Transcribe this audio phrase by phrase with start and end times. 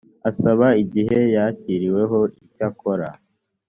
[0.29, 3.07] asaba igihe yakiriweho icyakora